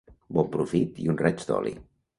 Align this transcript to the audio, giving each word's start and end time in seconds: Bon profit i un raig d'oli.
Bon 0.37 0.47
profit 0.55 0.97
i 1.05 1.09
un 1.15 1.21
raig 1.23 1.47
d'oli. 1.51 1.79